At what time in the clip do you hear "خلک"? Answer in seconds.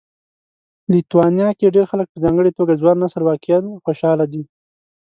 1.91-2.07